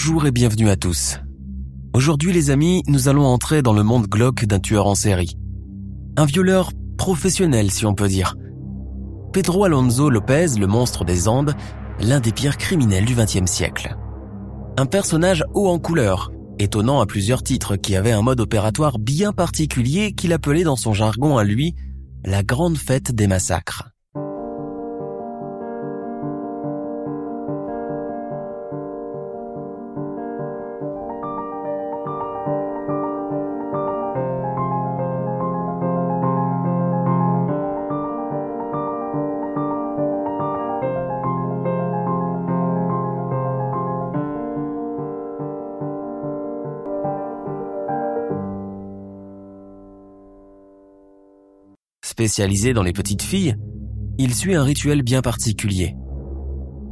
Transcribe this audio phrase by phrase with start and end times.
[0.00, 1.18] Bonjour et bienvenue à tous.
[1.92, 5.36] Aujourd'hui les amis, nous allons entrer dans le monde glauque d'un tueur en série.
[6.16, 8.36] Un violeur professionnel si on peut dire.
[9.32, 11.56] Pedro Alonso Lopez, le monstre des Andes,
[11.98, 13.96] l'un des pires criminels du XXe siècle.
[14.76, 16.30] Un personnage haut en couleur,
[16.60, 20.92] étonnant à plusieurs titres qui avait un mode opératoire bien particulier qu'il appelait dans son
[20.92, 21.74] jargon à lui
[22.24, 23.90] la grande fête des massacres.
[52.18, 53.54] Spécialisé dans les petites filles,
[54.18, 55.94] il suit un rituel bien particulier.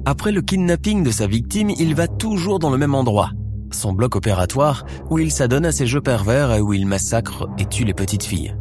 [0.05, 3.33] Après le kidnapping de sa victime, il va toujours dans le même endroit,
[3.72, 7.66] son bloc opératoire, où il s'adonne à ses jeux pervers et où il massacre et
[7.66, 8.56] tue les petites filles.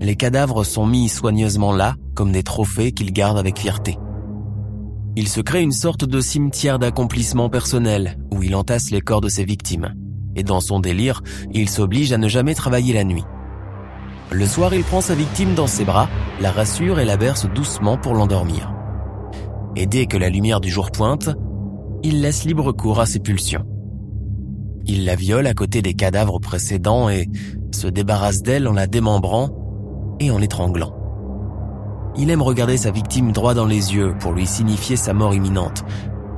[0.00, 3.96] Les cadavres sont mis soigneusement là, comme des trophées qu'il garde avec fierté.
[5.14, 9.28] Il se crée une sorte de cimetière d'accomplissement personnel, où il entasse les corps de
[9.28, 9.94] ses victimes.
[10.34, 13.22] Et dans son délire, il s'oblige à ne jamais travailler la nuit.
[14.30, 16.08] Le soir, il prend sa victime dans ses bras,
[16.40, 18.72] la rassure et la berce doucement pour l'endormir.
[19.76, 21.28] Et dès que la lumière du jour pointe,
[22.02, 23.64] il laisse libre cours à ses pulsions.
[24.86, 27.28] Il la viole à côté des cadavres précédents et
[27.72, 29.50] se débarrasse d'elle en la démembrant
[30.20, 30.94] et en l'étranglant.
[32.16, 35.84] Il aime regarder sa victime droit dans les yeux pour lui signifier sa mort imminente,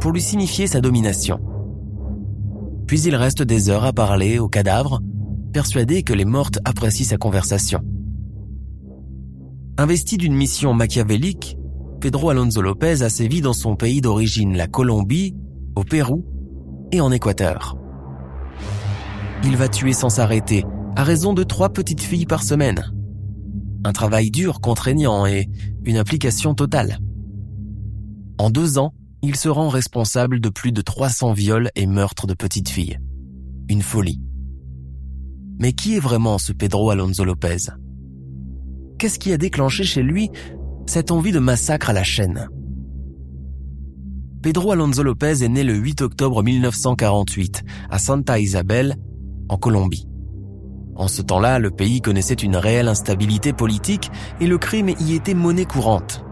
[0.01, 1.41] pour lui signifier sa domination.
[2.87, 5.01] Puis il reste des heures à parler au cadavre,
[5.59, 7.81] persuadé que les mortes apprécient sa conversation.
[9.77, 11.59] Investi d'une mission machiavélique,
[12.01, 15.35] Pedro Alonso Lopez a sévi dans son pays d'origine, la Colombie,
[15.75, 16.25] au Pérou
[16.93, 17.77] et en Équateur.
[19.43, 20.65] Il va tuer sans s'arrêter,
[20.95, 22.93] à raison de trois petites filles par semaine.
[23.83, 25.49] Un travail dur, contraignant et
[25.85, 27.01] une application totale.
[28.39, 32.35] En deux ans, il se rend responsable de plus de 300 viols et meurtres de
[32.35, 33.01] petites filles.
[33.69, 34.21] Une folie.
[35.59, 37.71] Mais qui est vraiment ce Pedro Alonso Lopez?
[38.99, 40.31] Qu'est-ce qui a déclenché chez lui
[40.87, 42.49] cette envie de massacre à la chaîne?
[44.41, 48.97] Pedro Alonso Lopez est né le 8 octobre 1948 à Santa Isabel,
[49.49, 50.07] en Colombie.
[50.95, 55.35] En ce temps-là, le pays connaissait une réelle instabilité politique et le crime y était
[55.35, 56.25] monnaie courante.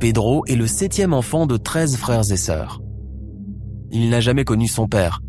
[0.00, 2.80] Pedro est le septième enfant de 13 frères et sœurs.
[3.90, 5.20] Il n'a jamais connu son père,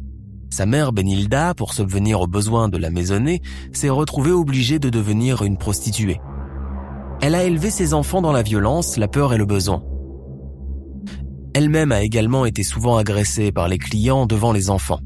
[0.50, 5.44] sa mère Benilda, pour subvenir aux besoins de la maisonnée, s'est retrouvée obligée de devenir
[5.44, 6.20] une prostituée.
[7.22, 9.84] Elle a élevé ses enfants dans la violence, la peur et le besoin.
[11.54, 15.02] Elle-même a également été souvent agressée par les clients devant les enfants.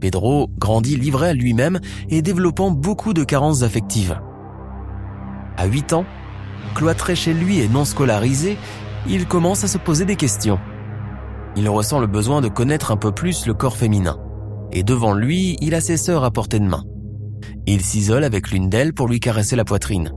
[0.00, 4.18] Pedro grandit livré à lui-même et développant beaucoup de carences affectives.
[5.56, 6.04] À 8 ans,
[6.74, 8.58] cloîtré chez lui et non scolarisé,
[9.08, 10.58] il commence à se poser des questions.
[11.56, 14.18] Il ressent le besoin de connaître un peu plus le corps féminin
[14.74, 16.84] et devant lui, il a ses sœurs à portée de main.
[17.66, 20.12] Il s'isole avec l'une d'elles pour lui caresser la poitrine.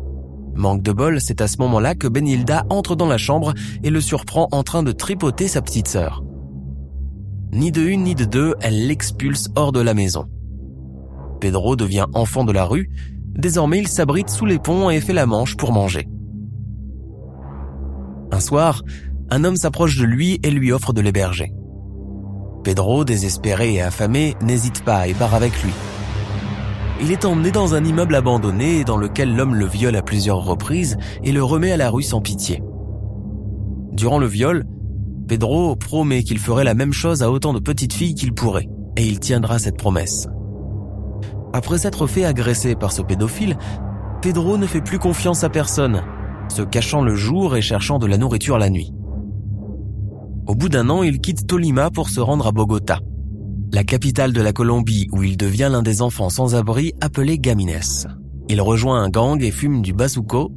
[0.56, 3.54] Manque de bol, c'est à ce moment-là que Benilda entre dans la chambre
[3.84, 6.24] et le surprend en train de tripoter sa petite sœur.
[7.54, 10.26] Ni de une ni de deux, elle l'expulse hors de la maison.
[11.40, 12.90] Pedro devient enfant de la rue,
[13.36, 16.08] désormais il s'abrite sous les ponts et fait la manche pour manger.
[18.32, 18.84] Un soir,
[19.30, 21.54] un homme s'approche de lui et lui offre de l'héberger.
[22.64, 25.72] Pedro, désespéré et affamé, n'hésite pas et part avec lui.
[27.02, 30.98] Il est emmené dans un immeuble abandonné dans lequel l'homme le viole à plusieurs reprises
[31.24, 32.64] et le remet à la rue sans pitié.
[33.94, 34.64] Durant le viol,
[35.28, 39.06] Pedro promet qu'il ferait la même chose à autant de petites filles qu'il pourrait, et
[39.06, 40.28] il tiendra cette promesse.
[41.54, 43.58] Après s'être fait agresser par ce pédophile,
[44.22, 46.04] Pedro ne fait plus confiance à personne,
[46.50, 48.94] se cachant le jour et cherchant de la nourriture la nuit.
[50.48, 53.02] Au bout d'un an, il quitte Tolima pour se rendre à Bogota,
[53.74, 58.08] la capitale de la Colombie où il devient l'un des enfants sans abri appelés Gamines.
[58.48, 60.54] Il rejoint un gang et fume du bazuco,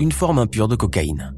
[0.00, 1.34] une forme impure de cocaïne.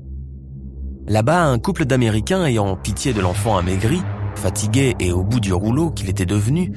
[1.09, 4.01] Là-bas, un couple d'Américains ayant pitié de l'enfant amaigri,
[4.37, 6.73] fatigué et au bout du rouleau qu'il était devenu,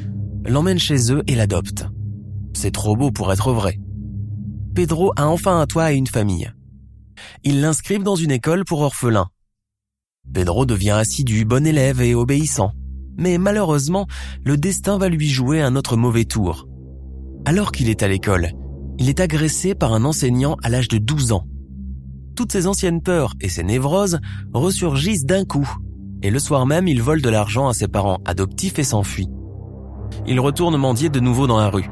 [0.46, 1.86] l'emmène chez eux et l'adopte.
[2.54, 3.80] C'est trop beau pour être vrai.
[4.74, 6.52] Pedro a enfin un toit et une famille.
[7.44, 9.28] Ils l'inscrivent dans une école pour orphelins.
[10.34, 12.72] Pedro devient assidu, bon élève et obéissant.
[13.18, 14.08] Mais malheureusement,
[14.44, 16.68] le destin va lui jouer un autre mauvais tour.
[17.46, 18.50] Alors qu'il est à l'école,
[18.98, 21.46] il est agressé par un enseignant à l'âge de 12 ans.
[22.36, 24.20] Toutes ses anciennes peurs et ses névroses
[24.54, 25.70] ressurgissent d'un coup,
[26.24, 29.30] et le soir même il vole de l'argent à ses parents adoptifs et s'enfuit.
[30.26, 31.90] Il retourne mendier de nouveau dans la rue.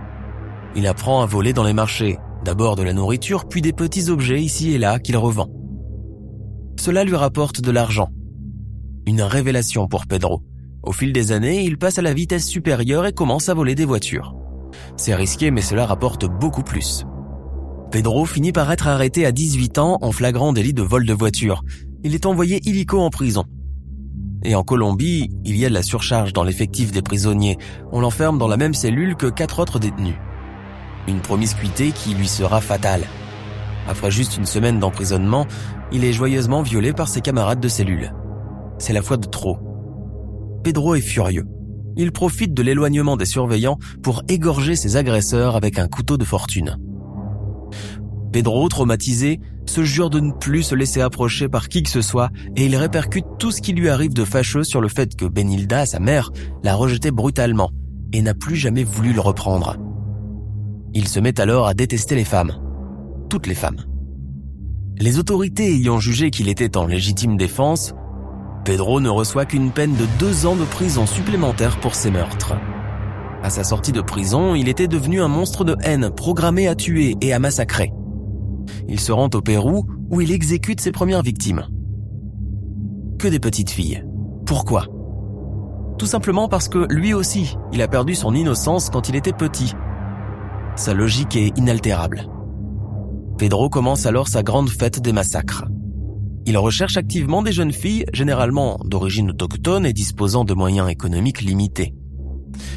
[0.76, 4.42] Il apprend à voler dans les marchés, d'abord de la nourriture, puis des petits objets
[4.42, 5.48] ici et là qu'il revend.
[6.80, 8.10] Cela lui rapporte de l'argent.
[9.08, 10.44] Une révélation pour Pedro.
[10.84, 13.86] Au fil des années, il passe à la vitesse supérieure et commence à voler des
[13.86, 14.36] voitures.
[14.96, 17.06] C'est risqué mais cela rapporte beaucoup plus.
[17.92, 21.64] Pedro finit par être arrêté à 18 ans en flagrant délit de vol de voiture.
[22.04, 23.44] Il est envoyé illico en prison.
[24.44, 27.58] Et en Colombie, il y a de la surcharge dans l'effectif des prisonniers.
[27.92, 30.16] On l'enferme dans la même cellule que quatre autres détenus.
[31.08, 33.04] Une promiscuité qui lui sera fatale.
[33.88, 35.48] Après juste une semaine d'emprisonnement,
[35.92, 38.14] il est joyeusement violé par ses camarades de cellule.
[38.82, 39.60] C'est la fois de trop.
[40.64, 41.46] Pedro est furieux.
[41.98, 46.80] Il profite de l'éloignement des surveillants pour égorger ses agresseurs avec un couteau de fortune.
[48.34, 52.32] Pedro, traumatisé, se jure de ne plus se laisser approcher par qui que ce soit
[52.56, 55.86] et il répercute tout ce qui lui arrive de fâcheux sur le fait que Benilda,
[55.86, 56.32] sa mère,
[56.64, 57.70] l'a rejeté brutalement
[58.14, 59.78] et n'a plus jamais voulu le reprendre.
[60.96, 62.54] Il se met alors à détester les femmes.
[63.30, 63.86] Toutes les femmes.
[64.98, 67.94] Les autorités ayant jugé qu'il était en légitime défense,
[68.64, 72.54] Pedro ne reçoit qu'une peine de deux ans de prison supplémentaire pour ses meurtres.
[73.42, 77.16] À sa sortie de prison, il était devenu un monstre de haine programmé à tuer
[77.22, 77.92] et à massacrer.
[78.88, 81.66] Il se rend au Pérou où il exécute ses premières victimes.
[83.18, 84.06] Que des petites filles.
[84.46, 84.86] Pourquoi?
[85.98, 89.74] Tout simplement parce que lui aussi, il a perdu son innocence quand il était petit.
[90.76, 92.28] Sa logique est inaltérable.
[93.40, 95.66] Pedro commence alors sa grande fête des massacres.
[96.46, 101.94] Il recherche activement des jeunes filles, généralement d'origine autochtone et disposant de moyens économiques limités.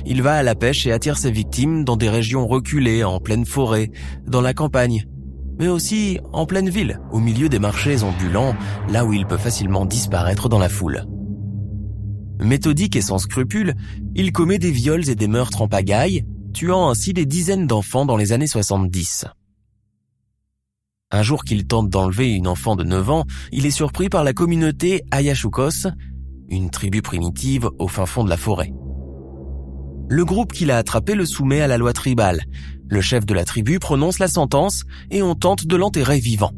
[0.06, 3.46] Il va à la pêche et attire ses victimes dans des régions reculées, en pleine
[3.46, 3.90] forêt,
[4.26, 5.06] dans la campagne,
[5.58, 8.55] mais aussi en pleine ville, au milieu des marchés ambulants,
[8.88, 11.06] là où il peut facilement disparaître dans la foule.
[12.40, 13.75] Méthodique et sans scrupules,
[14.14, 18.17] il commet des viols et des meurtres en pagaille, tuant ainsi des dizaines d'enfants dans
[18.17, 19.26] les années 70.
[21.14, 24.32] Un jour qu'il tente d'enlever une enfant de 9 ans, il est surpris par la
[24.32, 25.87] communauté Ayashukos,
[26.49, 28.72] une tribu primitive au fin fond de la forêt.
[30.08, 32.43] Le groupe qu'il a attrapé le soumet à la loi tribale,
[32.88, 34.82] le chef de la tribu prononce la sentence
[35.12, 36.50] et on tente de l'enterrer vivant.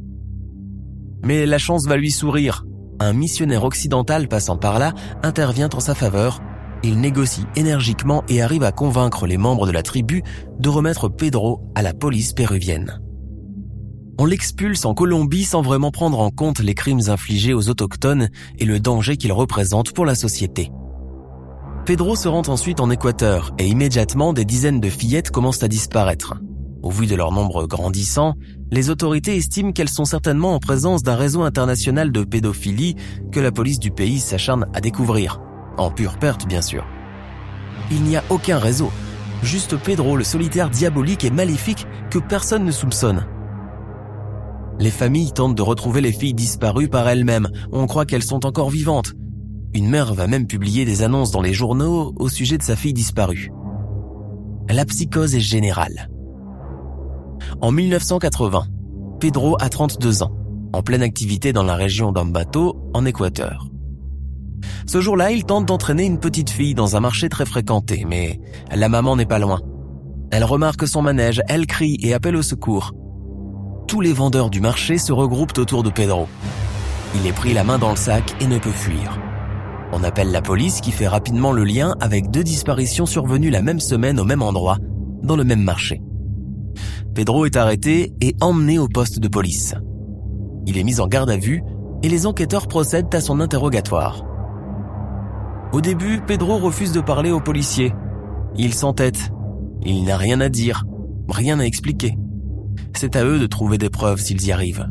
[1.23, 2.65] Mais la chance va lui sourire.
[2.99, 6.41] Un missionnaire occidental passant par là intervient en sa faveur.
[6.83, 10.23] Il négocie énergiquement et arrive à convaincre les membres de la tribu
[10.59, 13.03] de remettre Pedro à la police péruvienne.
[14.19, 18.65] On l'expulse en Colombie sans vraiment prendre en compte les crimes infligés aux autochtones et
[18.65, 20.71] le danger qu'ils représentent pour la société.
[21.85, 26.35] Pedro se rend ensuite en Équateur et immédiatement des dizaines de fillettes commencent à disparaître.
[26.83, 28.37] Au vu de leur nombre grandissant,
[28.71, 32.97] les autorités estiment qu'elles sont certainement en présence d'un réseau international de pédophilie
[33.33, 35.43] que la police du pays s'acharne à découvrir.
[35.77, 36.87] En pure perte, bien sûr.
[37.91, 38.91] Il n'y a aucun réseau.
[39.43, 43.27] Juste Pedro, le solitaire diabolique et maléfique que personne ne soupçonne.
[44.79, 47.49] Les familles tentent de retrouver les filles disparues par elles-mêmes.
[47.73, 49.15] On croit qu'elles sont encore vivantes.
[49.73, 52.93] Une mère va même publier des annonces dans les journaux au sujet de sa fille
[52.93, 53.51] disparue.
[54.69, 56.11] La psychose est générale.
[57.61, 58.65] En 1980,
[59.21, 60.37] Pedro a 32 ans,
[60.73, 63.69] en pleine activité dans la région d'Ambato, en Équateur.
[64.87, 68.41] Ce jour-là, il tente d'entraîner une petite fille dans un marché très fréquenté, mais
[68.75, 69.61] la maman n'est pas loin.
[70.31, 72.93] Elle remarque son manège, elle crie et appelle au secours.
[73.87, 76.27] Tous les vendeurs du marché se regroupent autour de Pedro.
[77.15, 79.17] Il est pris la main dans le sac et ne peut fuir.
[79.93, 83.79] On appelle la police qui fait rapidement le lien avec deux disparitions survenues la même
[83.79, 84.79] semaine au même endroit,
[85.23, 86.03] dans le même marché.
[87.15, 89.77] Pedro est arrêté et emmené au poste de police.
[90.67, 91.63] Il est mis en garde à vue
[92.03, 94.25] et les enquêteurs procèdent à son interrogatoire.
[95.73, 97.95] Au début, Pedro refuse de parler aux policiers.
[98.57, 99.31] Il s'entête.
[99.83, 100.85] Il n'a rien à dire,
[101.29, 102.17] rien à expliquer.
[102.97, 104.89] C'est à eux de trouver des preuves s'ils y arrivent.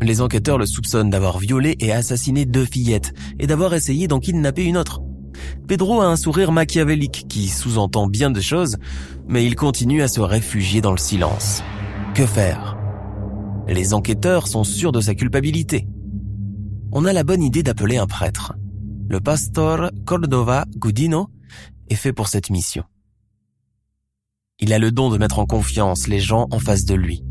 [0.00, 4.64] Les enquêteurs le soupçonnent d'avoir violé et assassiné deux fillettes et d'avoir essayé d'en kidnapper
[4.64, 5.02] une autre.
[5.66, 8.76] Pedro a un sourire machiavélique qui sous-entend bien de choses,
[9.26, 11.62] mais il continue à se réfugier dans le silence.
[12.14, 12.78] Que faire?
[13.66, 15.88] Les enquêteurs sont sûrs de sa culpabilité.
[16.92, 18.54] On a la bonne idée d'appeler un prêtre.
[19.08, 21.28] Le pasteur Cordova Gudino
[21.90, 22.84] est fait pour cette mission.
[24.60, 27.22] Il a le don de mettre en confiance les gens en face de lui.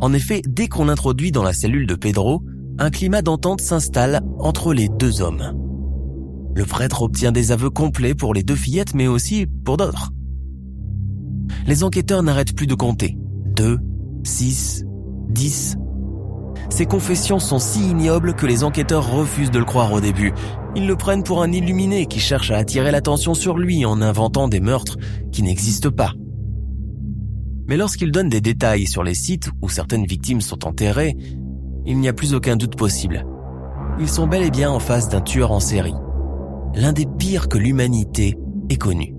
[0.00, 2.42] En effet, dès qu'on introduit dans la cellule de Pedro,
[2.80, 5.54] un climat d'entente s'installe entre les deux hommes.
[6.56, 10.10] Le prêtre obtient des aveux complets pour les deux fillettes, mais aussi pour d'autres.
[11.68, 13.16] Les enquêteurs n'arrêtent plus de compter.
[13.54, 13.78] Deux,
[14.24, 14.82] six,
[15.28, 15.76] dix.
[16.70, 20.32] Ces confessions sont si ignobles que les enquêteurs refusent de le croire au début.
[20.74, 24.48] Ils le prennent pour un illuminé qui cherche à attirer l'attention sur lui en inventant
[24.48, 24.96] des meurtres
[25.30, 26.14] qui n'existent pas.
[27.68, 31.16] Mais lorsqu'il donne des détails sur les sites où certaines victimes sont enterrées,
[31.86, 33.24] il n'y a plus aucun doute possible.
[33.98, 35.94] Ils sont bel et bien en face d'un tueur en série.
[36.74, 38.36] L'un des pires que l'humanité
[38.68, 39.14] ait connu.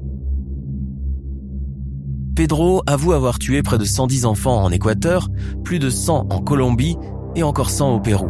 [2.35, 5.29] Pedro avoue avoir tué près de 110 enfants en Équateur,
[5.63, 6.97] plus de 100 en Colombie
[7.35, 8.29] et encore 100 au Pérou.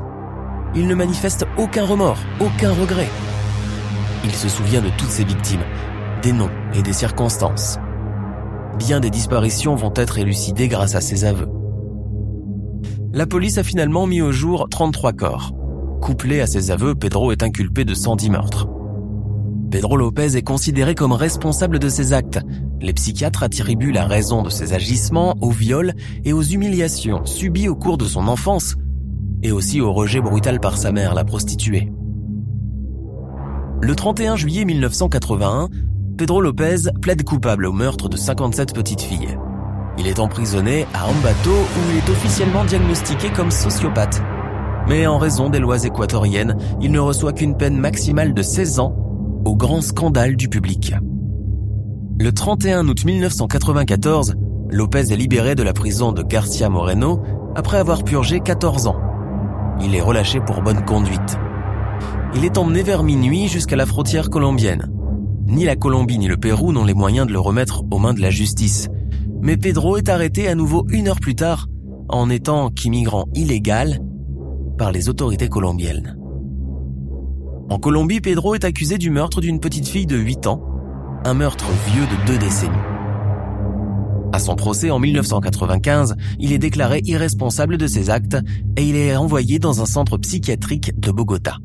[0.76, 3.08] Il ne manifeste aucun remords, aucun regret.
[4.26, 5.64] Il se souvient de toutes ses victimes,
[6.22, 7.78] des noms et des circonstances.
[8.78, 11.48] Bien des disparitions vont être élucidées grâce à ses aveux.
[13.14, 15.54] La police a finalement mis au jour 33 corps.
[16.02, 18.68] Couplé à ses aveux, Pedro est inculpé de 110 meurtres.
[19.70, 22.40] Pedro Lopez est considéré comme responsable de ses actes.
[22.82, 25.94] Les psychiatres attribuent la raison de ses agissements au viol
[26.26, 28.76] et aux humiliations subies au cours de son enfance,
[29.42, 31.92] et aussi au rejet brutal par sa mère, la prostituée.
[33.82, 35.70] Le 31 juillet 1981,
[36.16, 39.36] Pedro Lopez plaide coupable au meurtre de 57 petites filles.
[39.98, 44.22] Il est emprisonné à Ambato où il est officiellement diagnostiqué comme sociopathe.
[44.88, 48.96] Mais en raison des lois équatoriennes, il ne reçoit qu'une peine maximale de 16 ans
[49.44, 50.94] au grand scandale du public.
[52.20, 54.36] Le 31 août 1994,
[54.70, 57.24] Lopez est libéré de la prison de Garcia Moreno
[57.56, 58.98] après avoir purgé 14 ans.
[59.82, 61.40] Il est relâché pour bonne conduite.
[62.36, 64.92] Il est emmené vers minuit jusqu'à la frontière colombienne.
[65.46, 68.22] Ni la Colombie ni le Pérou n'ont les moyens de le remettre aux mains de
[68.22, 68.88] la justice.
[69.42, 71.68] Mais Pedro est arrêté à nouveau une heure plus tard
[72.10, 74.00] en étant qu'immigrant illégal
[74.78, 76.18] par les autorités colombiennes.
[77.70, 80.62] En Colombie, Pedro est accusé du meurtre d'une petite fille de 8 ans,
[81.26, 82.78] un meurtre vieux de deux décennies.
[84.34, 88.38] À son procès en 1995, il est déclaré irresponsable de ses actes
[88.78, 91.58] et il est envoyé dans un centre psychiatrique de Bogota.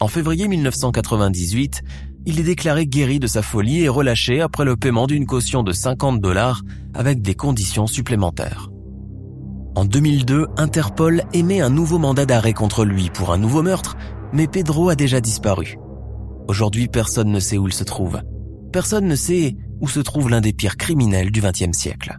[0.00, 1.82] En février 1998,
[2.26, 5.72] il est déclaré guéri de sa folie et relâché après le paiement d'une caution de
[5.72, 6.62] 50 dollars
[6.94, 8.70] avec des conditions supplémentaires.
[9.74, 13.96] En 2002, Interpol émet un nouveau mandat d'arrêt contre lui pour un nouveau meurtre,
[14.32, 15.76] mais Pedro a déjà disparu.
[16.48, 18.20] Aujourd'hui, personne ne sait où il se trouve.
[18.72, 22.18] Personne ne sait où se trouve l'un des pires criminels du XXe siècle.